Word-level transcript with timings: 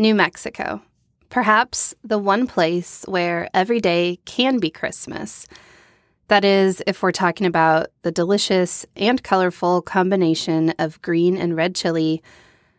New 0.00 0.14
Mexico. 0.14 0.80
Perhaps 1.28 1.94
the 2.02 2.16
one 2.16 2.46
place 2.46 3.04
where 3.06 3.50
every 3.52 3.80
day 3.80 4.18
can 4.24 4.58
be 4.58 4.70
Christmas. 4.70 5.46
That 6.28 6.42
is, 6.42 6.82
if 6.86 7.02
we're 7.02 7.12
talking 7.12 7.46
about 7.46 7.88
the 8.00 8.10
delicious 8.10 8.86
and 8.96 9.22
colorful 9.22 9.82
combination 9.82 10.70
of 10.78 11.02
green 11.02 11.36
and 11.36 11.54
red 11.54 11.74
chili 11.74 12.22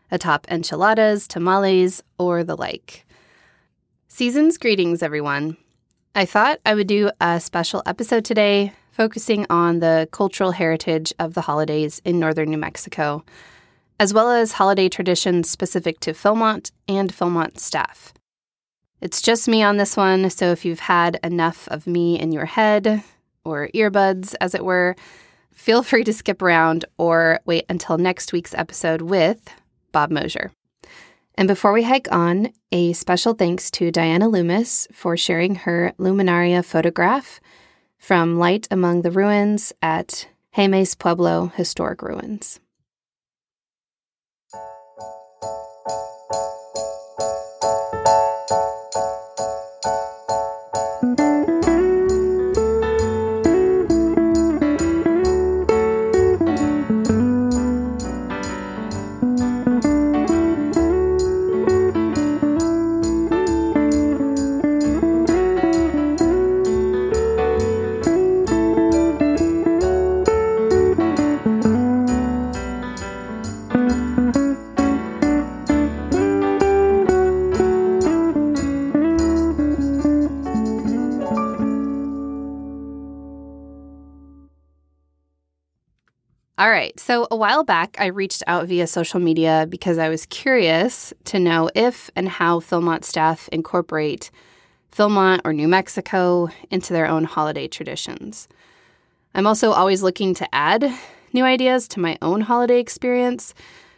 atop 0.10 0.48
enchiladas, 0.50 1.28
tamales, 1.28 2.02
or 2.18 2.44
the 2.44 2.58
like. 2.58 3.06
Season's 4.08 4.58
greetings, 4.58 5.04
everyone. 5.04 5.58
I 6.16 6.26
thought 6.26 6.60
I 6.66 6.74
would 6.74 6.88
do 6.88 7.12
a 7.22 7.40
special 7.40 7.84
episode 7.86 8.26
today 8.26 8.74
focusing 8.90 9.46
on 9.48 9.78
the 9.78 10.10
cultural 10.12 10.54
heritage 10.54 11.14
of 11.20 11.36
the 11.36 11.42
holidays 11.42 12.02
in 12.04 12.20
northern 12.20 12.50
New 12.50 12.58
Mexico, 12.58 13.24
as 14.02 14.16
well 14.16 14.32
as 14.32 14.54
holiday 14.54 14.90
traditions 14.90 15.48
specific 15.48 16.00
to 16.00 16.12
Philmont 16.12 16.72
and 16.88 17.14
Philmont 17.14 17.60
staff. 17.60 18.16
It's 19.00 19.22
just 19.22 19.48
me 19.48 19.62
on 19.62 19.78
this 19.78 19.96
one, 19.96 20.28
so 20.32 20.48
if 20.48 20.66
you've 20.66 20.80
had 20.80 21.20
enough 21.24 21.68
of 21.68 21.86
me 21.86 22.20
in 22.20 22.32
your 22.32 22.46
head, 22.46 23.04
or 23.46 23.70
earbuds, 23.76 24.34
as 24.42 24.56
it 24.56 24.66
were, 24.66 24.96
feel 25.54 25.84
free 25.90 26.04
to 26.04 26.14
skip 26.14 26.42
around 26.42 26.84
or 26.98 27.42
wait 27.46 27.66
until 27.70 28.00
next 28.00 28.34
week's 28.34 28.56
episode 28.56 29.04
with 29.04 29.54
Bob 29.92 30.10
Mosier. 30.10 30.52
And 31.36 31.48
before 31.48 31.72
we 31.72 31.84
hike 31.84 32.12
on, 32.12 32.54
a 32.72 32.94
special 32.94 33.36
thanks 33.36 33.70
to 33.70 33.92
Diana 33.92 34.30
Loomis 34.30 34.88
for 34.92 35.16
sharing 35.16 35.54
her 35.54 35.94
Luminaria 36.00 36.66
photograph 36.66 37.40
from 38.00 38.40
Light 38.40 38.68
Among 38.72 39.04
the 39.04 39.12
Ruins 39.12 39.74
at 39.80 40.28
Jemez 40.58 40.98
Pueblo 40.98 41.52
Historic 41.56 42.02
Ruins. 42.02 42.60
Right. 86.82 87.00
So, 87.00 87.28
a 87.30 87.36
while 87.36 87.64
back, 87.64 87.96
I 88.00 88.08
reached 88.08 88.44
out 88.48 88.68
via 88.68 88.88
social 88.88 89.20
media 89.20 89.68
because 89.70 89.98
I 89.98 90.10
was 90.10 90.26
curious 90.26 91.14
to 91.26 91.40
know 91.40 91.70
if 91.76 92.10
and 92.16 92.28
how 92.28 92.60
Philmont 92.60 93.04
staff 93.04 93.48
incorporate 93.50 94.32
Philmont 94.92 95.42
or 95.46 95.54
New 95.54 95.68
Mexico 95.68 96.50
into 96.70 96.92
their 96.94 97.08
own 97.08 97.24
holiday 97.24 97.68
traditions. 97.68 98.48
I'm 99.36 99.48
also 99.48 99.72
always 99.72 100.02
looking 100.02 100.34
to 100.36 100.56
add 100.56 100.92
new 101.34 101.46
ideas 101.46 101.88
to 101.90 102.00
my 102.00 102.18
own 102.22 102.42
holiday 102.42 102.80
experience, 102.80 103.54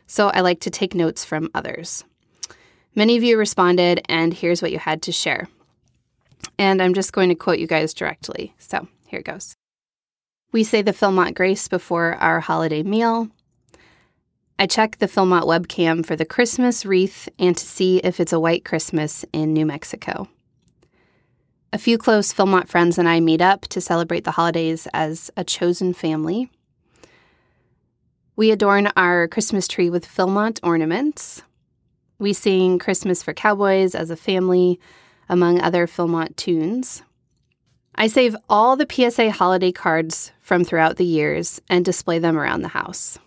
so 0.06 0.28
I 0.28 0.42
like 0.42 0.60
to 0.62 0.70
take 0.70 0.94
notes 0.94 1.24
from 1.24 1.50
others. 1.56 2.04
Many 2.96 3.18
of 3.18 3.24
you 3.24 3.38
responded, 3.38 4.02
and 4.10 4.34
here's 4.34 4.62
what 4.62 4.72
you 4.72 4.80
had 4.80 5.02
to 5.04 5.12
share. 5.12 5.48
And 6.60 6.82
I'm 6.82 6.94
just 6.94 7.14
going 7.14 7.30
to 7.30 7.36
quote 7.36 7.60
you 7.60 7.66
guys 7.66 7.94
directly. 7.94 8.54
So, 8.60 8.88
here 9.08 9.20
it 9.20 9.26
goes. 9.26 9.56
We 10.54 10.64
say 10.64 10.84
the 10.84 10.92
Philmont 10.92 11.34
Grace 11.34 11.68
before 11.68 12.14
our 12.18 12.40
holiday 12.40 12.84
meal. 12.84 13.28
I 14.60 14.68
check 14.68 15.00
the 15.00 15.08
Philmont 15.08 15.46
webcam 15.46 16.06
for 16.06 16.16
the 16.16 16.26
Christmas 16.26 16.86
wreath 16.86 17.28
and 17.40 17.58
to 17.58 17.66
see 17.66 17.98
if 18.04 18.20
it's 18.20 18.32
a 18.32 18.40
white 18.40 18.64
Christmas 18.64 19.26
in 19.34 19.52
New 19.52 19.66
Mexico. 19.66 20.30
A 21.74 21.80
few 21.80 21.98
close 21.98 22.32
Philmont 22.32 22.68
friends 22.68 23.00
and 23.00 23.10
I 23.10 23.20
meet 23.20 23.42
up 23.42 23.62
to 23.70 23.82
celebrate 23.82 24.26
the 24.26 24.32
holidays 24.34 24.88
as 24.94 25.32
a 25.36 25.44
chosen 25.44 25.92
family. 25.92 26.52
We 28.36 28.52
adorn 28.52 28.92
our 28.96 29.28
Christmas 29.28 29.68
tree 29.68 29.90
with 29.90 30.08
Philmont 30.08 30.60
ornaments. 30.62 31.42
We 32.20 32.32
sing 32.32 32.78
Christmas 32.78 33.24
for 33.24 33.34
Cowboys 33.34 33.96
as 33.96 34.12
a 34.12 34.16
family, 34.16 34.80
among 35.28 35.60
other 35.62 35.88
Philmont 35.88 36.36
tunes. 36.36 37.02
I 37.96 38.06
save 38.06 38.36
all 38.48 38.76
the 38.76 38.88
PSA 38.88 39.32
holiday 39.32 39.72
cards 39.72 40.32
from 40.44 40.64
throughout 40.64 40.98
the 40.98 41.06
years 41.06 41.60
and 41.70 41.84
display 41.84 42.20
them 42.20 42.38
around 42.38 42.62
the 42.62 42.68
house. 42.68 43.18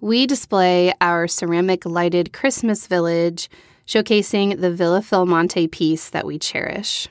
We 0.00 0.26
display 0.26 0.92
our 1.00 1.28
ceramic 1.28 1.86
lighted 1.86 2.32
Christmas 2.32 2.88
village, 2.88 3.48
showcasing 3.86 4.60
the 4.60 4.72
Villa 4.72 5.00
Philmonte 5.00 5.70
piece 5.70 6.10
that 6.10 6.26
we 6.26 6.40
cherish. 6.40 7.06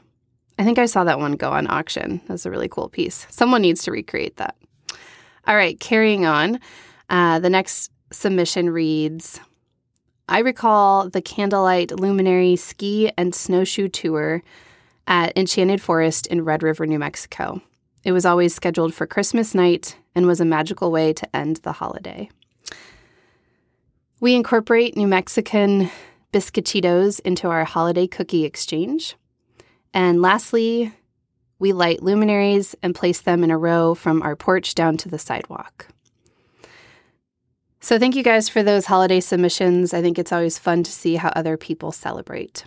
I 0.59 0.65
think 0.65 0.77
I 0.77 0.87
saw 0.87 1.05
that 1.05 1.19
one 1.19 1.33
go 1.33 1.51
on 1.51 1.71
auction. 1.71 2.21
That's 2.27 2.45
a 2.45 2.51
really 2.51 2.67
cool 2.67 2.89
piece. 2.89 3.25
Someone 3.29 3.61
needs 3.61 3.83
to 3.83 3.91
recreate 3.91 4.35
that. 4.37 4.57
All 5.47 5.55
right, 5.55 5.79
carrying 5.79 6.25
on. 6.25 6.59
Uh, 7.09 7.39
the 7.39 7.49
next 7.49 7.91
submission 8.11 8.69
reads 8.69 9.39
I 10.27 10.39
recall 10.39 11.09
the 11.09 11.21
Candlelight 11.21 11.99
Luminary 11.99 12.55
Ski 12.55 13.11
and 13.17 13.33
Snowshoe 13.33 13.87
Tour 13.87 14.43
at 15.07 15.37
Enchanted 15.37 15.81
Forest 15.81 16.27
in 16.27 16.43
Red 16.43 16.63
River, 16.63 16.85
New 16.85 16.99
Mexico. 16.99 17.61
It 18.03 18.11
was 18.11 18.25
always 18.25 18.55
scheduled 18.55 18.93
for 18.93 19.05
Christmas 19.05 19.53
night 19.53 19.97
and 20.15 20.25
was 20.25 20.39
a 20.39 20.45
magical 20.45 20.91
way 20.91 21.13
to 21.13 21.35
end 21.35 21.57
the 21.57 21.71
holiday. 21.71 22.29
We 24.19 24.35
incorporate 24.35 24.97
New 24.97 25.07
Mexican 25.07 25.89
biscochitos 26.33 27.19
into 27.21 27.47
our 27.47 27.65
holiday 27.65 28.07
cookie 28.07 28.45
exchange. 28.45 29.15
And 29.93 30.21
lastly, 30.21 30.93
we 31.59 31.73
light 31.73 32.01
luminaries 32.01 32.75
and 32.81 32.95
place 32.95 33.21
them 33.21 33.43
in 33.43 33.51
a 33.51 33.57
row 33.57 33.93
from 33.93 34.21
our 34.21 34.35
porch 34.35 34.73
down 34.73 34.97
to 34.97 35.09
the 35.09 35.19
sidewalk. 35.19 35.87
So, 37.81 37.97
thank 37.97 38.15
you 38.15 38.23
guys 38.23 38.47
for 38.47 38.61
those 38.61 38.85
holiday 38.85 39.19
submissions. 39.19 39.93
I 39.93 40.01
think 40.01 40.19
it's 40.19 40.31
always 40.31 40.59
fun 40.59 40.83
to 40.83 40.91
see 40.91 41.15
how 41.15 41.29
other 41.29 41.57
people 41.57 41.91
celebrate. 41.91 42.63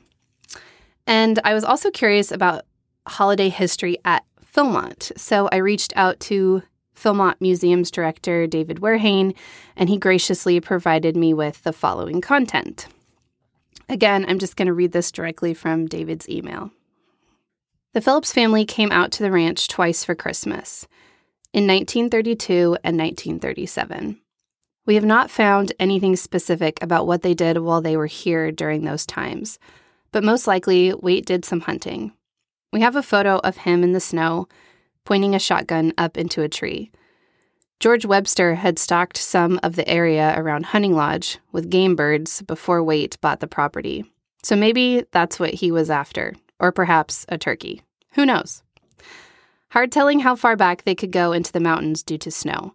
And 1.06 1.38
I 1.44 1.54
was 1.54 1.64
also 1.64 1.90
curious 1.90 2.32
about 2.32 2.64
holiday 3.06 3.48
history 3.48 3.98
at 4.04 4.24
Philmont. 4.54 5.10
So 5.18 5.48
I 5.50 5.56
reached 5.56 5.92
out 5.96 6.20
to 6.20 6.62
Philmont 6.96 7.40
Museum's 7.40 7.90
director, 7.90 8.46
David 8.46 8.78
Werhane, 8.80 9.34
and 9.76 9.88
he 9.88 9.98
graciously 9.98 10.60
provided 10.60 11.16
me 11.16 11.34
with 11.34 11.62
the 11.64 11.72
following 11.72 12.20
content. 12.20 12.86
Again, 13.88 14.24
I'm 14.28 14.38
just 14.38 14.56
going 14.56 14.66
to 14.66 14.72
read 14.72 14.92
this 14.92 15.10
directly 15.10 15.54
from 15.54 15.86
David's 15.86 16.28
email. 16.28 16.70
The 17.92 18.00
Phillips 18.00 18.32
family 18.32 18.64
came 18.64 18.90
out 18.92 19.12
to 19.12 19.22
the 19.22 19.30
ranch 19.30 19.68
twice 19.68 20.04
for 20.04 20.14
Christmas, 20.14 20.86
in 21.52 21.66
1932 21.68 22.76
and 22.82 22.98
1937. 22.98 24.20
We 24.86 24.96
have 24.96 25.04
not 25.04 25.30
found 25.30 25.72
anything 25.78 26.16
specific 26.16 26.82
about 26.82 27.06
what 27.06 27.22
they 27.22 27.34
did 27.34 27.58
while 27.58 27.80
they 27.80 27.96
were 27.96 28.06
here 28.06 28.50
during 28.50 28.84
those 28.84 29.06
times, 29.06 29.58
but 30.10 30.24
most 30.24 30.46
likely, 30.46 30.92
Waite 30.92 31.26
did 31.26 31.44
some 31.44 31.60
hunting. 31.60 32.12
We 32.74 32.80
have 32.80 32.96
a 32.96 33.04
photo 33.04 33.36
of 33.36 33.58
him 33.58 33.84
in 33.84 33.92
the 33.92 34.00
snow, 34.00 34.48
pointing 35.04 35.32
a 35.32 35.38
shotgun 35.38 35.92
up 35.96 36.16
into 36.16 36.42
a 36.42 36.48
tree. 36.48 36.90
George 37.78 38.04
Webster 38.04 38.56
had 38.56 38.80
stocked 38.80 39.16
some 39.16 39.60
of 39.62 39.76
the 39.76 39.88
area 39.88 40.34
around 40.36 40.66
Hunting 40.66 40.96
Lodge 40.96 41.38
with 41.52 41.70
game 41.70 41.94
birds 41.94 42.42
before 42.42 42.82
Waite 42.82 43.20
bought 43.20 43.38
the 43.38 43.46
property. 43.46 44.04
So 44.42 44.56
maybe 44.56 45.04
that's 45.12 45.38
what 45.38 45.54
he 45.54 45.70
was 45.70 45.88
after, 45.88 46.34
or 46.58 46.72
perhaps 46.72 47.24
a 47.28 47.38
turkey. 47.38 47.82
Who 48.14 48.26
knows? 48.26 48.64
Hard 49.70 49.92
telling 49.92 50.18
how 50.18 50.34
far 50.34 50.56
back 50.56 50.82
they 50.82 50.96
could 50.96 51.12
go 51.12 51.30
into 51.30 51.52
the 51.52 51.60
mountains 51.60 52.02
due 52.02 52.18
to 52.18 52.30
snow. 52.32 52.74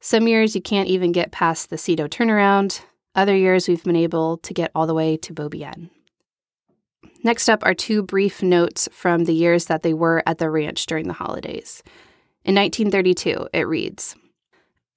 Some 0.00 0.28
years 0.28 0.54
you 0.54 0.60
can't 0.60 0.90
even 0.90 1.12
get 1.12 1.32
past 1.32 1.70
the 1.70 1.78
Cito 1.78 2.08
turnaround. 2.08 2.82
Other 3.14 3.34
years 3.34 3.68
we've 3.68 3.84
been 3.84 3.96
able 3.96 4.36
to 4.36 4.52
get 4.52 4.70
all 4.74 4.86
the 4.86 4.92
way 4.92 5.16
to 5.16 5.32
Beaubien. 5.32 5.88
Next 7.22 7.48
up 7.48 7.64
are 7.64 7.74
two 7.74 8.02
brief 8.02 8.42
notes 8.42 8.88
from 8.92 9.24
the 9.24 9.34
years 9.34 9.66
that 9.66 9.82
they 9.82 9.92
were 9.92 10.22
at 10.26 10.38
the 10.38 10.50
ranch 10.50 10.86
during 10.86 11.06
the 11.06 11.14
holidays. 11.14 11.82
In 12.44 12.54
1932, 12.54 13.48
it 13.52 13.68
reads 13.68 14.16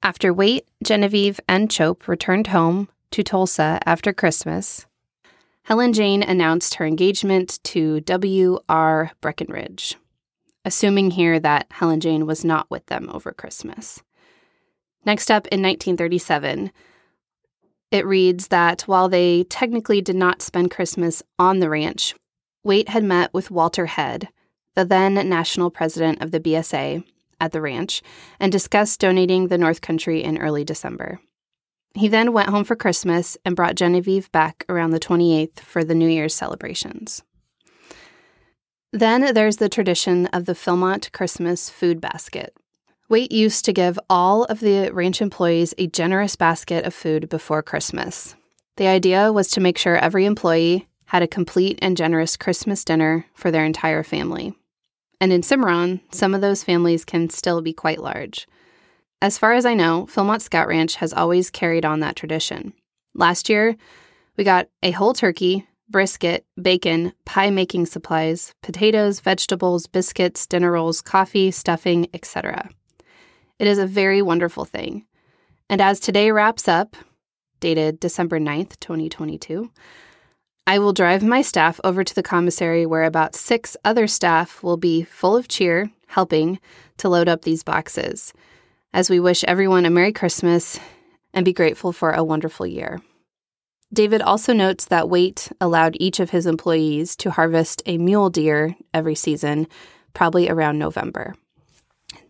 After 0.01 0.33
Waite, 0.33 0.67
Genevieve, 0.83 1.39
and 1.47 1.69
Chope 1.69 2.07
returned 2.07 2.47
home 2.47 2.87
to 3.11 3.23
Tulsa 3.23 3.79
after 3.85 4.13
Christmas, 4.13 4.85
Helen 5.63 5.93
Jane 5.93 6.23
announced 6.23 6.75
her 6.75 6.85
engagement 6.85 7.59
to 7.63 8.01
W.R. 8.01 9.11
Breckenridge, 9.21 9.95
assuming 10.65 11.11
here 11.11 11.39
that 11.39 11.67
Helen 11.71 11.99
Jane 11.99 12.25
was 12.25 12.43
not 12.43 12.69
with 12.69 12.85
them 12.87 13.09
over 13.13 13.31
Christmas. 13.31 14.01
Next 15.05 15.29
up 15.29 15.47
in 15.47 15.61
1937, 15.61 16.71
It 17.93 18.07
reads 18.07 18.47
that 18.47 18.81
while 18.81 19.07
they 19.07 19.43
technically 19.43 20.01
did 20.01 20.15
not 20.15 20.41
spend 20.41 20.71
Christmas 20.71 21.21
on 21.37 21.59
the 21.59 21.69
ranch, 21.69 22.15
Waite 22.63 22.89
had 22.89 23.03
met 23.03 23.31
with 23.35 23.51
Walter 23.51 23.85
Head, 23.85 24.29
the 24.73 24.83
then 24.83 25.13
national 25.29 25.69
president 25.69 26.19
of 26.19 26.31
the 26.31 26.39
BSA, 26.39 27.03
at 27.39 27.51
the 27.51 27.61
ranch 27.61 28.01
and 28.39 28.51
discussed 28.51 28.99
donating 28.99 29.47
the 29.47 29.59
North 29.59 29.81
Country 29.81 30.23
in 30.23 30.39
early 30.39 30.63
December. 30.63 31.19
He 31.93 32.07
then 32.07 32.33
went 32.33 32.49
home 32.49 32.63
for 32.63 32.75
Christmas 32.75 33.37
and 33.45 33.55
brought 33.55 33.75
Genevieve 33.75 34.31
back 34.31 34.65
around 34.67 34.89
the 34.89 34.99
28th 34.99 35.59
for 35.59 35.83
the 35.83 35.93
New 35.93 36.07
Year's 36.07 36.33
celebrations. 36.33 37.21
Then 38.91 39.35
there's 39.35 39.57
the 39.57 39.69
tradition 39.69 40.25
of 40.27 40.45
the 40.45 40.53
Philmont 40.53 41.11
Christmas 41.11 41.69
food 41.69 42.01
basket. 42.01 42.57
Waite 43.13 43.31
used 43.31 43.65
to 43.65 43.73
give 43.73 43.99
all 44.09 44.45
of 44.45 44.59
the 44.59 44.89
ranch 44.91 45.21
employees 45.21 45.75
a 45.77 45.85
generous 45.85 46.35
basket 46.35 46.83
of 46.83 46.95
food 46.95 47.29
before 47.29 47.61
Christmas. 47.61 48.35
The 48.77 48.87
idea 48.87 49.31
was 49.31 49.51
to 49.51 49.61
make 49.61 49.77
sure 49.77 49.95
every 49.95 50.25
employee 50.25 50.87
had 51.05 51.21
a 51.21 51.27
complete 51.27 51.77
and 51.79 51.95
generous 51.95 52.35
Christmas 52.35 52.83
dinner 52.83 53.27
for 53.35 53.51
their 53.51 53.65
entire 53.65 54.01
family. 54.01 54.55
And 55.21 55.31
in 55.31 55.43
Cimarron, 55.43 56.01
some 56.11 56.33
of 56.33 56.41
those 56.41 56.63
families 56.63 57.05
can 57.05 57.29
still 57.29 57.61
be 57.61 57.71
quite 57.71 58.01
large. 58.01 58.47
As 59.21 59.37
far 59.37 59.53
as 59.53 59.63
I 59.67 59.75
know, 59.75 60.07
Philmont 60.09 60.41
Scout 60.41 60.67
Ranch 60.67 60.95
has 60.95 61.13
always 61.13 61.51
carried 61.51 61.85
on 61.85 61.99
that 61.99 62.15
tradition. 62.15 62.73
Last 63.13 63.47
year, 63.47 63.75
we 64.37 64.43
got 64.43 64.69
a 64.81 64.89
whole 64.89 65.13
turkey, 65.13 65.67
brisket, 65.87 66.47
bacon, 66.59 67.13
pie 67.25 67.51
making 67.51 67.85
supplies, 67.85 68.55
potatoes, 68.63 69.19
vegetables, 69.19 69.85
biscuits, 69.85 70.47
dinner 70.47 70.71
rolls, 70.71 70.99
coffee, 70.99 71.51
stuffing, 71.51 72.07
etc. 72.11 72.71
It 73.63 73.67
is 73.67 73.77
a 73.77 73.87
very 73.87 74.21
wonderful 74.21 74.65
thing. 74.65 75.05
And 75.69 75.79
as 75.79 76.01
today 76.01 76.31
wraps 76.31 76.67
up, 76.67 76.97
dated 77.61 77.97
December 77.97 78.37
9th, 78.37 78.77
2022, 78.81 79.71
I 80.67 80.79
will 80.79 80.91
drive 80.91 81.23
my 81.23 81.41
staff 81.41 81.79
over 81.81 82.03
to 82.03 82.13
the 82.13 82.21
commissary 82.23 82.85
where 82.85 83.05
about 83.05 83.35
six 83.35 83.77
other 83.85 84.05
staff 84.05 84.61
will 84.63 84.75
be 84.75 85.03
full 85.03 85.37
of 85.37 85.47
cheer, 85.47 85.89
helping 86.07 86.59
to 86.97 87.07
load 87.07 87.29
up 87.29 87.43
these 87.43 87.63
boxes, 87.63 88.33
as 88.93 89.09
we 89.09 89.21
wish 89.21 89.45
everyone 89.45 89.85
a 89.85 89.89
Merry 89.89 90.11
Christmas 90.11 90.77
and 91.33 91.45
be 91.45 91.53
grateful 91.53 91.93
for 91.93 92.11
a 92.11 92.21
wonderful 92.21 92.67
year. 92.67 92.99
David 93.93 94.21
also 94.21 94.51
notes 94.51 94.83
that 94.87 95.07
Waite 95.07 95.53
allowed 95.61 95.95
each 96.01 96.19
of 96.19 96.31
his 96.31 96.45
employees 96.45 97.15
to 97.15 97.31
harvest 97.31 97.81
a 97.85 97.97
mule 97.97 98.29
deer 98.29 98.75
every 98.93 99.15
season, 99.15 99.67
probably 100.13 100.49
around 100.49 100.79
November. 100.79 101.33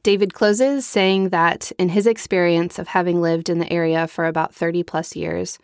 David 0.04 0.34
closes 0.34 0.86
saying 0.86 1.30
that 1.30 1.72
in 1.80 1.90
his 1.90 2.06
experience 2.06 2.78
of 2.78 2.90
having 2.90 3.22
lived 3.22 3.48
in 3.48 3.60
the 3.60 3.72
area 3.72 4.06
for 4.06 4.26
about 4.26 4.54
30 4.54 4.84
plus 4.84 5.16
years, 5.16 5.58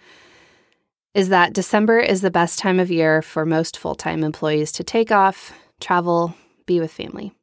is 1.14 1.28
that 1.28 1.54
December 1.54 2.00
is 2.00 2.22
the 2.22 2.32
best 2.32 2.58
time 2.58 2.80
of 2.80 2.90
year 2.90 3.22
for 3.22 3.46
most 3.46 3.78
full 3.78 3.96
time 3.96 4.24
employees 4.24 4.72
to 4.72 4.84
take 4.84 5.12
off, 5.12 5.52
travel, 5.82 6.36
be 6.66 6.80
with 6.80 6.92
family. 6.92 7.34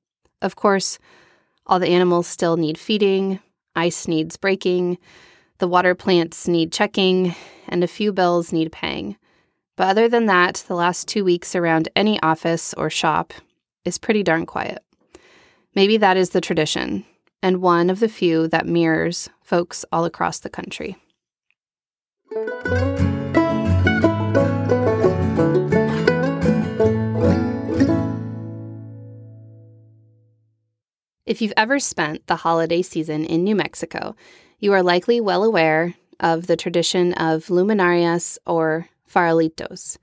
Of 0.40 0.56
course, 0.56 0.98
all 1.66 1.78
the 1.78 1.88
animals 1.88 2.26
still 2.26 2.56
need 2.56 2.78
feeding, 2.78 3.40
ice 3.74 4.08
needs 4.08 4.38
breaking, 4.38 4.96
the 5.58 5.68
water 5.68 5.94
plants 5.94 6.48
need 6.48 6.72
checking, 6.72 7.34
and 7.68 7.84
a 7.84 7.88
few 7.88 8.12
bills 8.12 8.52
need 8.52 8.72
paying. 8.72 9.16
But 9.76 9.88
other 9.88 10.08
than 10.08 10.26
that, 10.26 10.64
the 10.66 10.74
last 10.74 11.08
two 11.08 11.24
weeks 11.24 11.54
around 11.54 11.90
any 11.94 12.20
office 12.22 12.72
or 12.74 12.88
shop 12.88 13.34
is 13.84 13.98
pretty 13.98 14.22
darn 14.22 14.46
quiet. 14.46 14.85
Maybe 15.76 15.98
that 15.98 16.16
is 16.16 16.30
the 16.30 16.40
tradition, 16.40 17.04
and 17.42 17.60
one 17.60 17.90
of 17.90 18.00
the 18.00 18.08
few 18.08 18.48
that 18.48 18.66
mirrors 18.66 19.28
folks 19.42 19.84
all 19.92 20.06
across 20.06 20.38
the 20.38 20.48
country. 20.48 20.96
If 31.26 31.42
you've 31.42 31.52
ever 31.58 31.78
spent 31.78 32.26
the 32.26 32.36
holiday 32.36 32.80
season 32.80 33.26
in 33.26 33.44
New 33.44 33.54
Mexico, 33.54 34.16
you 34.58 34.72
are 34.72 34.82
likely 34.82 35.20
well 35.20 35.44
aware 35.44 35.92
of 36.20 36.46
the 36.46 36.56
tradition 36.56 37.12
of 37.12 37.48
luminarias 37.48 38.38
or 38.46 38.88
farolitos. 39.06 39.98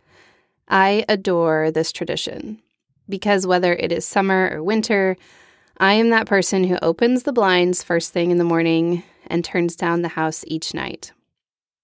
I 0.67 1.03
adore 1.09 1.71
this 1.71 1.91
tradition 1.91 2.61
because 3.09 3.47
whether 3.47 3.73
it 3.73 3.91
is 3.91 4.05
summer 4.05 4.51
or 4.53 4.61
winter, 4.61 5.17
I 5.77 5.93
am 5.93 6.09
that 6.09 6.27
person 6.27 6.63
who 6.63 6.77
opens 6.81 7.23
the 7.23 7.33
blinds 7.33 7.83
first 7.83 8.13
thing 8.13 8.31
in 8.31 8.37
the 8.37 8.43
morning 8.43 9.03
and 9.27 9.43
turns 9.43 9.75
down 9.75 10.01
the 10.01 10.09
house 10.09 10.43
each 10.47 10.73
night. 10.73 11.11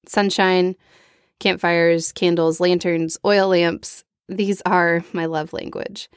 Sunshine, 0.07 0.75
campfires, 1.39 2.11
candles, 2.11 2.59
lanterns, 2.59 3.17
oil 3.25 3.49
lamps, 3.49 4.03
these 4.27 4.61
are 4.65 5.03
my 5.11 5.25
love 5.25 5.53
language. 5.53 6.09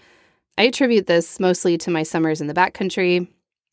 I 0.59 0.65
attribute 0.65 1.07
this 1.07 1.41
mostly 1.41 1.79
to 1.79 1.91
my 1.91 2.03
summers 2.03 2.43
in 2.43 2.47
the 2.47 2.55
backcountry, 2.55 3.27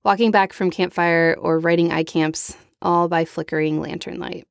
walking 0.05 0.31
back 0.31 0.53
from 0.53 0.71
campfire 0.71 1.35
or 1.37 1.59
writing 1.59 1.89
iCamps, 1.89 2.55
all 2.81 3.09
by 3.09 3.25
flickering 3.25 3.81
lantern 3.81 4.17
light. 4.17 4.47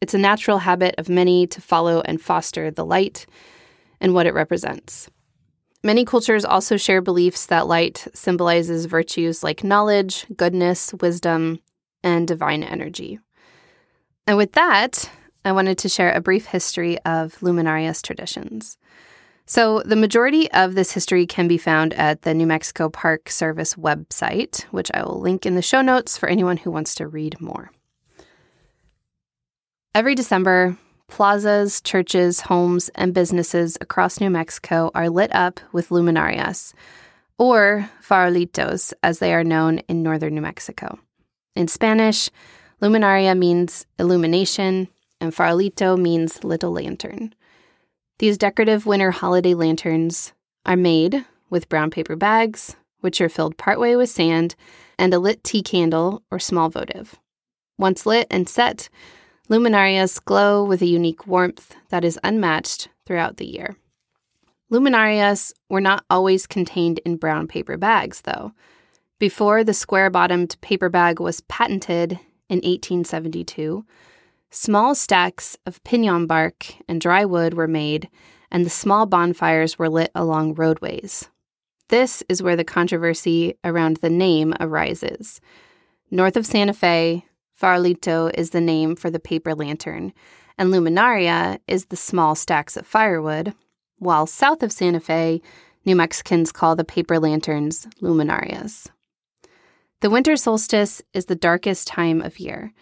It's 0.00 0.14
a 0.14 0.18
natural 0.18 0.58
habit 0.58 0.94
of 0.96 1.10
many 1.10 1.46
to 1.48 1.60
follow 1.60 2.00
and 2.06 2.20
foster 2.20 2.70
the 2.70 2.86
light 2.86 3.26
and 4.00 4.14
what 4.14 4.26
it 4.26 4.34
represents. 4.34 5.08
Many 5.84 6.04
cultures 6.04 6.44
also 6.44 6.76
share 6.76 7.00
beliefs 7.00 7.46
that 7.46 7.66
light 7.66 8.06
symbolizes 8.14 8.84
virtues 8.86 9.42
like 9.42 9.64
knowledge, 9.64 10.26
goodness, 10.36 10.94
wisdom, 11.00 11.60
and 12.04 12.28
divine 12.28 12.62
energy. 12.62 13.18
And 14.26 14.36
with 14.36 14.52
that, 14.52 15.10
I 15.44 15.50
wanted 15.50 15.78
to 15.78 15.88
share 15.88 16.12
a 16.12 16.20
brief 16.20 16.46
history 16.46 16.98
of 17.00 17.36
Luminarias 17.40 18.00
traditions. 18.00 18.78
So, 19.44 19.82
the 19.84 19.96
majority 19.96 20.50
of 20.52 20.76
this 20.76 20.92
history 20.92 21.26
can 21.26 21.48
be 21.48 21.58
found 21.58 21.94
at 21.94 22.22
the 22.22 22.32
New 22.32 22.46
Mexico 22.46 22.88
Park 22.88 23.28
Service 23.28 23.74
website, 23.74 24.62
which 24.70 24.88
I 24.94 25.02
will 25.02 25.18
link 25.18 25.44
in 25.44 25.56
the 25.56 25.62
show 25.62 25.82
notes 25.82 26.16
for 26.16 26.28
anyone 26.28 26.58
who 26.58 26.70
wants 26.70 26.94
to 26.94 27.08
read 27.08 27.40
more. 27.40 27.72
Every 29.96 30.14
December, 30.14 30.76
plazas, 31.12 31.82
churches, 31.82 32.40
homes, 32.40 32.88
and 32.94 33.12
businesses 33.12 33.76
across 33.82 34.18
New 34.18 34.30
Mexico 34.30 34.90
are 34.94 35.10
lit 35.10 35.30
up 35.34 35.60
with 35.70 35.90
luminarias, 35.90 36.72
or 37.36 37.90
farolitos, 38.02 38.94
as 39.02 39.18
they 39.18 39.34
are 39.34 39.44
known 39.44 39.80
in 39.88 40.02
northern 40.02 40.34
New 40.34 40.40
Mexico. 40.40 40.98
In 41.54 41.68
Spanish, 41.68 42.30
luminaria 42.80 43.36
means 43.36 43.84
illumination, 43.98 44.88
and 45.20 45.34
farolito 45.34 45.98
means 45.98 46.42
little 46.44 46.72
lantern. 46.72 47.34
These 48.18 48.38
decorative 48.38 48.86
winter 48.86 49.10
holiday 49.10 49.52
lanterns 49.52 50.32
are 50.64 50.76
made 50.76 51.26
with 51.50 51.68
brown 51.68 51.90
paper 51.90 52.16
bags, 52.16 52.74
which 53.00 53.20
are 53.20 53.28
filled 53.28 53.58
partway 53.58 53.96
with 53.96 54.08
sand, 54.08 54.54
and 54.98 55.12
a 55.12 55.18
lit 55.18 55.44
tea 55.44 55.62
candle 55.62 56.22
or 56.30 56.38
small 56.38 56.70
votive. 56.70 57.16
Once 57.76 58.06
lit 58.06 58.26
and 58.30 58.48
set, 58.48 58.88
luminarias 59.48 60.22
glow 60.24 60.64
with 60.64 60.82
a 60.82 60.86
unique 60.86 61.26
warmth 61.26 61.74
that 61.90 62.04
is 62.04 62.18
unmatched 62.22 62.88
throughout 63.06 63.36
the 63.36 63.46
year. 63.46 63.76
Luminarias 64.70 65.52
were 65.68 65.80
not 65.80 66.04
always 66.08 66.46
contained 66.46 66.98
in 67.04 67.16
brown 67.16 67.46
paper 67.46 67.76
bags, 67.76 68.22
though. 68.22 68.52
Before 69.18 69.62
the 69.62 69.74
square 69.74 70.10
bottomed 70.10 70.56
paper 70.60 70.88
bag 70.88 71.20
was 71.20 71.42
patented 71.42 72.12
in 72.48 72.56
1872, 72.58 73.84
Small 74.54 74.94
stacks 74.94 75.56
of 75.64 75.82
pinon 75.82 76.26
bark 76.26 76.74
and 76.86 77.00
dry 77.00 77.24
wood 77.24 77.54
were 77.54 77.66
made, 77.66 78.10
and 78.50 78.66
the 78.66 78.70
small 78.70 79.06
bonfires 79.06 79.78
were 79.78 79.88
lit 79.88 80.10
along 80.14 80.52
roadways. 80.52 81.30
This 81.88 82.22
is 82.28 82.42
where 82.42 82.54
the 82.54 82.62
controversy 82.62 83.54
around 83.64 83.96
the 83.96 84.10
name 84.10 84.52
arises. 84.60 85.40
North 86.10 86.36
of 86.36 86.44
Santa 86.44 86.74
Fe, 86.74 87.24
Farolito 87.62 88.28
is 88.34 88.50
the 88.50 88.60
name 88.60 88.96
for 88.96 89.08
the 89.08 89.20
paper 89.20 89.54
lantern, 89.54 90.12
and 90.58 90.70
Luminaria 90.70 91.60
is 91.68 91.86
the 91.86 91.96
small 91.96 92.34
stacks 92.34 92.76
of 92.76 92.84
firewood, 92.84 93.54
while 93.98 94.26
south 94.26 94.64
of 94.64 94.72
Santa 94.72 94.98
Fe, 94.98 95.40
New 95.84 95.94
Mexicans 95.94 96.50
call 96.50 96.74
the 96.74 96.84
paper 96.84 97.20
lanterns 97.20 97.86
luminarias. 98.00 98.88
The 100.00 100.10
winter 100.10 100.34
solstice 100.34 101.02
is 101.14 101.26
the 101.26 101.36
darkest 101.36 101.86
time 101.86 102.20
of 102.20 102.40
year. 102.40 102.72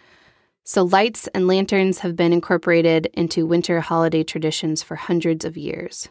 So, 0.63 0.81
lights 0.81 1.27
and 1.35 1.45
lanterns 1.45 1.99
have 1.99 2.15
been 2.15 2.33
incorporated 2.33 3.07
into 3.13 3.45
winter 3.45 3.81
holiday 3.81 4.23
traditions 4.23 4.81
for 4.81 4.95
hundreds 4.95 5.45
of 5.45 5.57
years. 5.57 6.09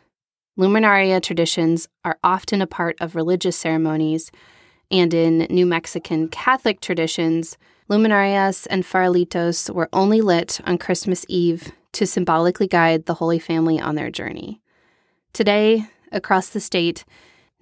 Luminaria 0.56 1.20
traditions 1.20 1.88
are 2.04 2.18
often 2.22 2.62
a 2.62 2.68
part 2.68 2.96
of 3.00 3.16
religious 3.16 3.56
ceremonies, 3.56 4.30
and 4.92 5.12
in 5.12 5.38
New 5.50 5.66
Mexican 5.66 6.28
Catholic 6.28 6.80
traditions, 6.80 7.58
luminarias 7.90 8.68
and 8.70 8.84
farolitos 8.84 9.68
were 9.74 9.88
only 9.92 10.20
lit 10.20 10.60
on 10.64 10.78
Christmas 10.78 11.26
Eve 11.28 11.72
to 11.92 12.06
symbolically 12.06 12.68
guide 12.68 13.06
the 13.06 13.14
Holy 13.14 13.40
Family 13.40 13.80
on 13.80 13.96
their 13.96 14.10
journey. 14.10 14.60
Today, 15.32 15.86
across 16.12 16.50
the 16.50 16.60
state, 16.60 17.04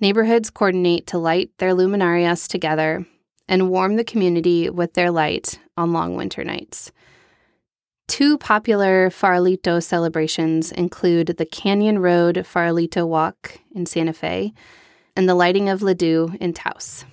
neighborhoods 0.00 0.50
coordinate 0.50 1.06
to 1.06 1.18
light 1.18 1.50
their 1.56 1.74
luminarias 1.74 2.46
together 2.46 3.06
and 3.48 3.70
warm 3.70 3.96
the 3.96 4.04
community 4.04 4.68
with 4.68 4.92
their 4.92 5.10
light 5.10 5.58
on 5.78 5.94
long 5.94 6.14
winter 6.14 6.44
nights. 6.44 6.92
Two 8.06 8.36
popular 8.36 9.08
Farolito 9.08 9.82
celebrations 9.82 10.72
include 10.72 11.36
the 11.38 11.46
Canyon 11.46 12.00
Road 12.00 12.36
Farolito 12.36 13.06
Walk 13.06 13.60
in 13.74 13.86
Santa 13.86 14.12
Fe 14.12 14.52
and 15.16 15.26
the 15.26 15.34
lighting 15.34 15.70
of 15.70 15.82
Ledoux 15.82 16.34
in 16.38 16.52
Taos. 16.52 17.06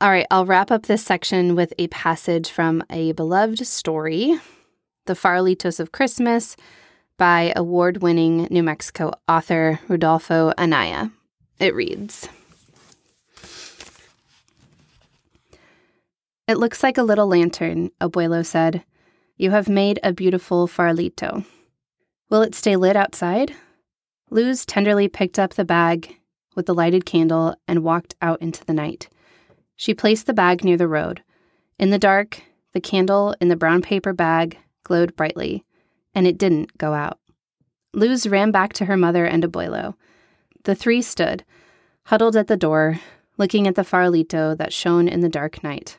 All 0.00 0.10
right, 0.10 0.26
I'll 0.30 0.44
wrap 0.44 0.72
up 0.72 0.86
this 0.86 1.04
section 1.04 1.54
with 1.54 1.72
a 1.78 1.86
passage 1.86 2.50
from 2.50 2.82
a 2.90 3.12
beloved 3.12 3.64
story, 3.64 4.38
The 5.06 5.14
Farolitos 5.14 5.78
of 5.78 5.92
Christmas, 5.92 6.56
by 7.16 7.52
award 7.54 8.02
winning 8.02 8.48
New 8.50 8.64
Mexico 8.64 9.12
author 9.28 9.78
Rudolfo 9.86 10.52
Anaya. 10.58 11.12
It 11.60 11.76
reads 11.76 12.28
It 16.48 16.58
looks 16.58 16.82
like 16.82 16.98
a 16.98 17.04
little 17.04 17.28
lantern, 17.28 17.90
Abuelo 18.00 18.44
said. 18.44 18.84
You 19.36 19.52
have 19.52 19.68
made 19.68 20.00
a 20.02 20.12
beautiful 20.12 20.66
farolito. 20.66 21.46
Will 22.30 22.42
it 22.42 22.56
stay 22.56 22.74
lit 22.74 22.96
outside? 22.96 23.54
Luz 24.28 24.66
tenderly 24.66 25.06
picked 25.06 25.38
up 25.38 25.54
the 25.54 25.64
bag 25.64 26.16
with 26.56 26.66
the 26.66 26.74
lighted 26.74 27.06
candle 27.06 27.54
and 27.68 27.84
walked 27.84 28.16
out 28.20 28.42
into 28.42 28.64
the 28.64 28.74
night. 28.74 29.08
She 29.76 29.94
placed 29.94 30.26
the 30.26 30.34
bag 30.34 30.64
near 30.64 30.76
the 30.76 30.88
road. 30.88 31.22
In 31.78 31.90
the 31.90 31.98
dark, 31.98 32.42
the 32.72 32.80
candle 32.80 33.34
in 33.40 33.48
the 33.48 33.56
brown 33.56 33.82
paper 33.82 34.12
bag 34.12 34.58
glowed 34.82 35.16
brightly, 35.16 35.64
and 36.14 36.26
it 36.26 36.38
didn't 36.38 36.78
go 36.78 36.92
out. 36.92 37.18
Luz 37.92 38.26
ran 38.26 38.50
back 38.50 38.72
to 38.74 38.84
her 38.86 38.96
mother 38.96 39.24
and 39.24 39.42
Abuelo. 39.42 39.94
The 40.64 40.74
three 40.74 41.02
stood, 41.02 41.44
huddled 42.04 42.36
at 42.36 42.48
the 42.48 42.56
door, 42.56 43.00
looking 43.36 43.66
at 43.66 43.74
the 43.74 43.82
farolito 43.82 44.56
that 44.56 44.72
shone 44.72 45.08
in 45.08 45.20
the 45.20 45.28
dark 45.28 45.62
night. 45.62 45.98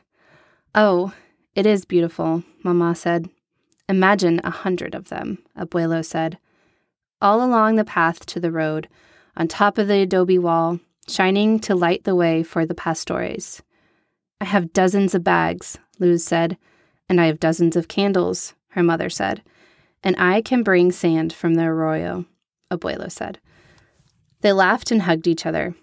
Oh, 0.74 1.12
it 1.54 1.66
is 1.66 1.84
beautiful, 1.84 2.44
Mama 2.62 2.94
said. 2.94 3.30
Imagine 3.88 4.40
a 4.42 4.50
hundred 4.50 4.94
of 4.94 5.08
them, 5.08 5.38
Abuelo 5.56 6.04
said. 6.04 6.38
All 7.22 7.42
along 7.42 7.76
the 7.76 7.84
path 7.84 8.26
to 8.26 8.40
the 8.40 8.50
road, 8.50 8.88
on 9.36 9.48
top 9.48 9.78
of 9.78 9.88
the 9.88 10.02
adobe 10.02 10.38
wall, 10.38 10.80
shining 11.08 11.60
to 11.60 11.74
light 11.74 12.04
the 12.04 12.14
way 12.14 12.42
for 12.42 12.66
the 12.66 12.74
pastores. 12.74 13.62
I 14.40 14.44
have 14.44 14.72
dozens 14.72 15.14
of 15.14 15.24
bags, 15.24 15.78
Luz 15.98 16.24
said, 16.24 16.58
and 17.08 17.20
I 17.20 17.26
have 17.26 17.40
dozens 17.40 17.76
of 17.76 17.88
candles, 17.88 18.54
her 18.70 18.82
mother 18.82 19.08
said, 19.08 19.42
and 20.02 20.14
I 20.18 20.42
can 20.42 20.62
bring 20.62 20.92
sand 20.92 21.32
from 21.32 21.54
the 21.54 21.64
arroyo, 21.64 22.26
Abuelo 22.70 23.10
said. 23.10 23.38
They 24.42 24.52
laughed 24.52 24.90
and 24.90 25.02
hugged 25.02 25.26
each 25.26 25.46
other. 25.46 25.74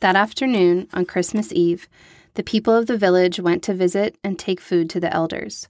That 0.00 0.16
afternoon, 0.16 0.88
on 0.92 1.06
Christmas 1.06 1.50
Eve, 1.52 1.88
the 2.34 2.42
people 2.42 2.74
of 2.74 2.86
the 2.86 2.98
village 2.98 3.40
went 3.40 3.62
to 3.62 3.74
visit 3.74 4.18
and 4.22 4.38
take 4.38 4.60
food 4.60 4.90
to 4.90 5.00
the 5.00 5.12
elders. 5.12 5.68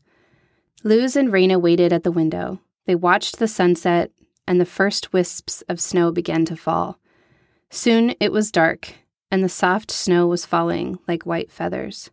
Luz 0.82 1.14
and 1.14 1.32
Reina 1.32 1.58
waited 1.58 1.92
at 1.92 2.02
the 2.02 2.10
window. 2.10 2.60
They 2.86 2.94
watched 2.94 3.38
the 3.38 3.48
sunset, 3.48 4.10
and 4.48 4.60
the 4.60 4.66
first 4.66 5.12
wisps 5.12 5.62
of 5.68 5.80
snow 5.80 6.10
began 6.10 6.44
to 6.46 6.56
fall. 6.56 6.98
Soon 7.70 8.14
it 8.18 8.32
was 8.32 8.50
dark, 8.50 8.92
and 9.34 9.42
the 9.42 9.48
soft 9.48 9.90
snow 9.90 10.28
was 10.28 10.46
falling 10.46 10.96
like 11.08 11.26
white 11.26 11.50
feathers. 11.50 12.08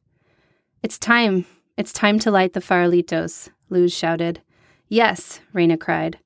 It's 0.82 0.98
time. 0.98 1.46
It's 1.78 1.94
time 1.94 2.18
to 2.18 2.32
light 2.32 2.54
the 2.54 2.62
farolitos, 2.62 3.50
Luz 3.70 3.94
shouted. 3.94 4.42
Yes, 4.90 5.40
Reina 5.54 5.78
cried. 5.78 6.18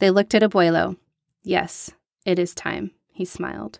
They 0.00 0.10
looked 0.10 0.34
at 0.34 0.42
Abuelo. 0.42 0.96
Yes, 1.44 1.92
it 2.26 2.40
is 2.40 2.52
time, 2.52 2.90
he 3.12 3.24
smiled. 3.24 3.78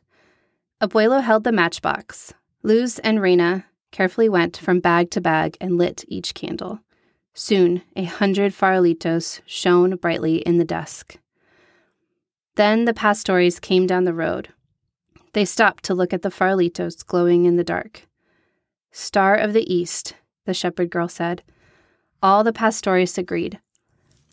Abuelo 0.80 1.20
held 1.25 1.42
the 1.42 1.50
matchbox. 1.50 2.32
Luz 2.62 3.00
and 3.00 3.20
Reina 3.20 3.64
carefully 3.90 4.28
went 4.28 4.56
from 4.56 4.78
bag 4.78 5.11
to 5.11 5.20
bag 5.20 5.56
and 5.61 5.76
lit 5.76 6.04
each 6.06 6.34
candle. 6.34 6.78
Soon, 7.34 7.82
a 7.96 8.04
hundred 8.04 8.52
farolitos 8.52 9.40
shone 9.44 9.96
brightly 9.96 10.37
in 10.37 10.58
the 10.58 10.64
dusk. 10.64 11.16
Then 12.54 12.84
the 12.84 12.94
pastores 12.94 13.61
came 13.61 13.88
down 13.88 14.04
the 14.04 14.14
road. 14.14 14.50
They 15.34 15.44
stopped 15.44 15.82
to 15.84 15.94
look 15.94 16.12
at 16.12 16.22
the 16.22 16.30
farolitos 16.30 17.04
glowing 17.04 17.44
in 17.44 17.56
the 17.56 17.64
dark. 17.64 18.06
Star 18.92 19.34
of 19.34 19.52
the 19.52 19.72
East, 19.72 20.14
the 20.46 20.54
shepherd 20.54 20.90
girl 20.90 21.08
said. 21.08 21.42
All 22.22 22.44
the 22.44 22.52
pastores 22.52 23.18
agreed. 23.18 23.60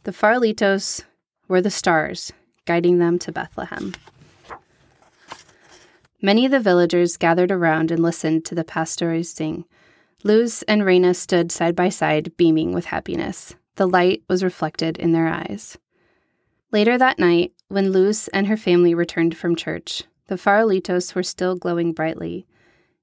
The 0.03 0.11
farolitos 0.11 1.03
were 1.47 1.59
the 1.59 1.71
stars 1.71 2.31
guiding 2.65 2.99
them 2.99 3.17
to 3.17 3.31
Bethlehem. 3.31 3.93
Many 6.21 6.45
of 6.45 6.51
the 6.51 6.59
villagers 6.59 7.17
gathered 7.17 7.51
around 7.51 7.89
and 7.89 8.03
listened 8.03 8.45
to 8.45 8.55
the 8.55 8.63
pastores 8.63 9.33
sing. 9.33 9.65
Luz 10.23 10.63
and 10.67 10.85
Reina 10.85 11.15
stood 11.15 11.51
side 11.51 11.75
by 11.75 11.89
side, 11.89 12.37
beaming 12.37 12.73
with 12.73 12.85
happiness. 12.85 13.55
The 13.75 13.87
light 13.87 14.21
was 14.29 14.43
reflected 14.43 14.97
in 14.97 15.13
their 15.13 15.27
eyes. 15.27 15.79
Later 16.71 16.95
that 16.99 17.17
night, 17.17 17.53
when 17.69 17.91
Luz 17.91 18.27
and 18.27 18.45
her 18.45 18.57
family 18.57 18.93
returned 18.93 19.35
from 19.35 19.55
church, 19.55 20.03
the 20.31 20.37
farolitos 20.37 21.13
were 21.13 21.23
still 21.23 21.57
glowing 21.57 21.91
brightly. 21.91 22.45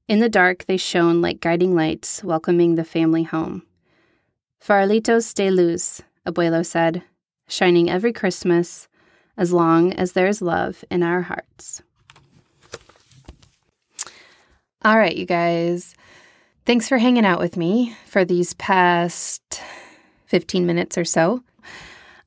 In 0.08 0.18
the 0.18 0.30
dark, 0.30 0.64
they 0.64 0.78
shone 0.78 1.20
like 1.20 1.40
guiding 1.40 1.74
lights, 1.74 2.24
welcoming 2.24 2.74
the 2.74 2.84
family 2.84 3.22
home. 3.22 3.64
Farolitos 4.66 5.34
de 5.34 5.50
luz, 5.50 6.00
Abuelo 6.26 6.64
said, 6.64 7.02
shining 7.46 7.90
every 7.90 8.14
Christmas, 8.14 8.88
as 9.36 9.52
long 9.52 9.92
as 9.92 10.12
there 10.12 10.26
is 10.26 10.40
love 10.40 10.82
in 10.90 11.02
our 11.02 11.20
hearts. 11.20 11.82
All 14.80 14.96
right, 14.96 15.14
you 15.14 15.26
guys. 15.26 15.94
Thanks 16.64 16.88
for 16.88 16.96
hanging 16.96 17.26
out 17.26 17.40
with 17.40 17.58
me 17.58 17.94
for 18.06 18.24
these 18.24 18.54
past 18.54 19.60
15 20.28 20.64
minutes 20.64 20.96
or 20.96 21.04
so. 21.04 21.42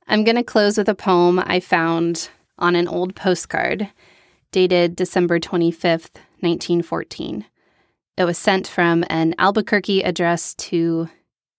I'm 0.07 0.23
going 0.23 0.35
to 0.35 0.43
close 0.43 0.77
with 0.77 0.89
a 0.89 0.93
poem 0.93 1.39
I 1.39 1.59
found 1.59 2.29
on 2.59 2.75
an 2.75 2.87
old 2.87 3.15
postcard 3.15 3.89
dated 4.51 4.95
December 4.95 5.39
25th, 5.39 6.17
1914. 6.39 7.45
It 8.17 8.23
was 8.23 8.37
sent 8.37 8.67
from 8.67 9.03
an 9.09 9.33
Albuquerque 9.37 10.01
address 10.03 10.53
to 10.55 11.09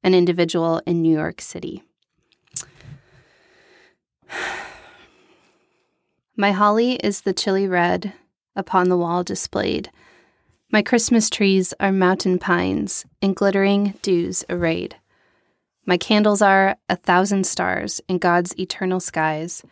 an 0.02 0.14
individual 0.14 0.80
in 0.86 1.02
New 1.02 1.16
York 1.16 1.40
City. 1.40 1.82
My 6.36 6.52
holly 6.52 6.94
is 6.96 7.22
the 7.22 7.32
chilly 7.32 7.66
red 7.68 8.12
upon 8.56 8.88
the 8.88 8.96
wall 8.96 9.22
displayed 9.22 9.90
my 10.74 10.80
Christmas 10.80 11.28
trees 11.28 11.74
are 11.80 11.92
mountain 11.92 12.38
pines 12.38 13.04
in 13.20 13.34
glittering 13.34 13.92
dews 14.00 14.42
arrayed. 14.48 14.96
My 15.84 15.98
candles 15.98 16.40
are 16.40 16.78
a 16.88 16.96
thousand 16.96 17.44
stars 17.44 18.00
in 18.08 18.16
God's 18.16 18.58
eternal 18.58 18.98
skies. 18.98 19.62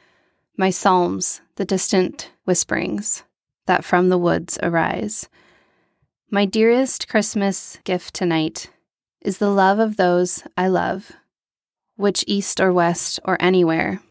My 0.60 0.68
psalms, 0.68 1.40
the 1.54 1.64
distant 1.64 2.32
whisperings 2.44 3.24
that 3.64 3.82
from 3.82 4.10
the 4.10 4.18
woods 4.18 4.58
arise. 4.62 5.26
My 6.30 6.44
dearest 6.44 7.08
Christmas 7.08 7.78
gift 7.84 8.12
tonight 8.12 8.68
is 9.22 9.38
the 9.38 9.48
love 9.48 9.78
of 9.78 9.96
those 9.96 10.42
I 10.58 10.68
love, 10.68 11.12
which 11.96 12.26
east 12.26 12.60
or 12.60 12.74
west 12.74 13.18
or 13.24 13.38
anywhere 13.40 14.02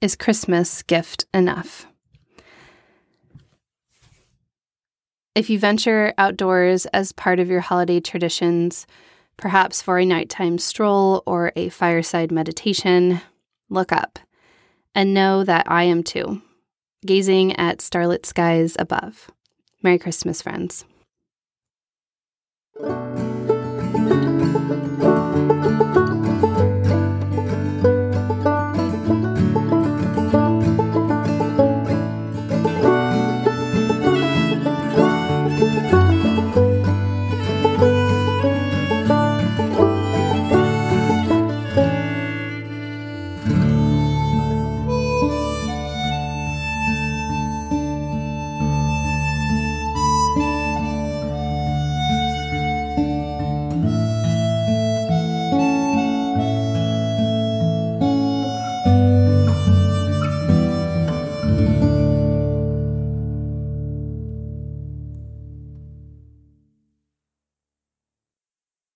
is 0.00 0.14
Christmas 0.14 0.84
gift 0.84 1.26
enough. 1.34 1.88
If 5.34 5.50
you 5.50 5.58
venture 5.58 6.14
outdoors 6.16 6.86
as 6.92 7.10
part 7.10 7.40
of 7.40 7.48
your 7.48 7.62
holiday 7.62 7.98
traditions, 7.98 8.86
perhaps 9.36 9.82
for 9.82 9.98
a 9.98 10.04
nighttime 10.04 10.58
stroll 10.58 11.24
or 11.26 11.50
a 11.56 11.68
fireside 11.68 12.30
meditation, 12.30 13.22
look 13.68 13.90
up 13.90 14.20
and 14.96 15.12
know 15.14 15.44
that 15.44 15.70
I 15.70 15.84
am 15.84 16.02
too, 16.02 16.42
gazing 17.04 17.54
at 17.56 17.82
starlit 17.82 18.24
skies 18.26 18.76
above. 18.78 19.30
Merry 19.82 19.98
Christmas, 19.98 20.42
friends. 20.42 20.84